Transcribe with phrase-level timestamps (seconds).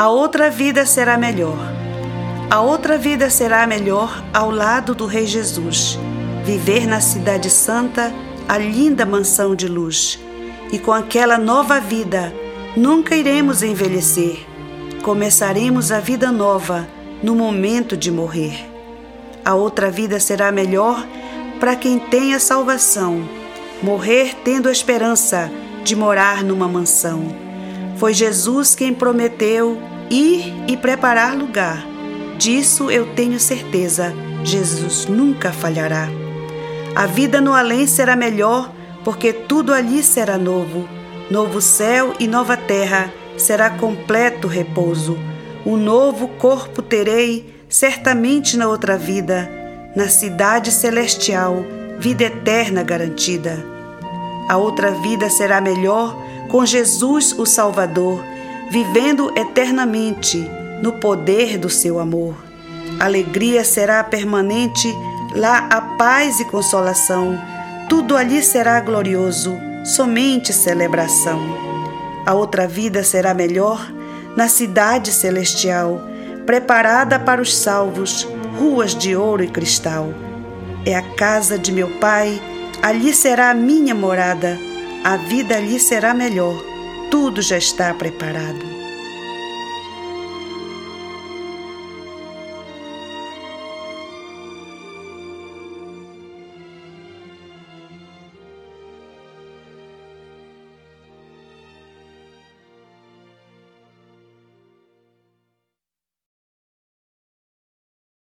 [0.00, 1.58] A outra vida será melhor.
[2.50, 5.98] A outra vida será melhor ao lado do Rei Jesus.
[6.42, 8.10] Viver na Cidade Santa,
[8.48, 10.18] a linda mansão de luz.
[10.72, 12.32] E com aquela nova vida,
[12.74, 14.46] nunca iremos envelhecer.
[15.02, 16.88] Começaremos a vida nova
[17.22, 18.70] no momento de morrer.
[19.44, 21.06] A outra vida será melhor
[21.60, 23.22] para quem tem a salvação,
[23.82, 25.52] morrer tendo a esperança
[25.84, 27.50] de morar numa mansão.
[27.98, 31.86] Foi Jesus quem prometeu ir e preparar lugar.
[32.36, 34.12] Disso eu tenho certeza,
[34.44, 36.08] Jesus nunca falhará.
[36.94, 38.72] A vida no além será melhor,
[39.04, 40.88] porque tudo ali será novo.
[41.30, 45.16] Novo céu e nova terra será completo repouso.
[45.64, 49.60] Um novo corpo terei, certamente na outra vida
[49.94, 51.64] na cidade celestial,
[51.98, 53.64] vida eterna garantida.
[54.48, 56.16] A outra vida será melhor
[56.48, 58.24] com Jesus, o Salvador,
[58.70, 60.48] vivendo eternamente
[60.80, 62.36] no poder do seu amor.
[63.00, 64.88] Alegria será permanente,
[65.34, 67.36] lá a paz e consolação.
[67.88, 71.40] Tudo ali será glorioso, somente celebração.
[72.24, 73.92] A outra vida será melhor
[74.36, 76.00] na cidade celestial,
[76.46, 78.26] preparada para os salvos
[78.56, 80.14] ruas de ouro e cristal.
[80.86, 82.40] É a casa de meu Pai,
[82.80, 84.58] ali será a minha morada,
[85.02, 86.69] a vida ali será melhor,
[87.10, 88.69] tudo já está preparado.